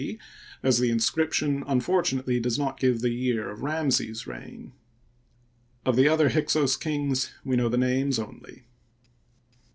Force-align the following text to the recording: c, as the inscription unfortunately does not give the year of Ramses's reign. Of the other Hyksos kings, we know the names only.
c, 0.01 0.17
as 0.63 0.79
the 0.79 0.89
inscription 0.89 1.63
unfortunately 1.67 2.39
does 2.39 2.57
not 2.57 2.79
give 2.79 3.01
the 3.01 3.11
year 3.11 3.51
of 3.51 3.61
Ramses's 3.61 4.25
reign. 4.25 4.73
Of 5.85 5.95
the 5.95 6.07
other 6.09 6.29
Hyksos 6.29 6.75
kings, 6.75 7.31
we 7.45 7.55
know 7.55 7.69
the 7.69 7.77
names 7.77 8.17
only. 8.17 8.63